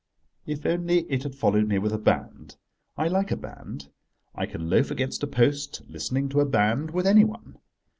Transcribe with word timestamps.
If 0.47 0.65
only 0.65 1.01
it 1.11 1.21
had 1.21 1.35
followed 1.35 1.67
me 1.67 1.77
with 1.77 1.93
a 1.93 1.99
band: 1.99 2.55
I 2.97 3.07
like 3.07 3.29
a 3.29 3.37
band. 3.37 3.89
I 4.33 4.47
can 4.47 4.67
loaf 4.67 4.89
against 4.89 5.21
a 5.21 5.27
post, 5.27 5.83
listening 5.87 6.27
to 6.29 6.39
a 6.39 6.45
band 6.47 6.89
with 6.89 7.05
anyone. 7.05 7.59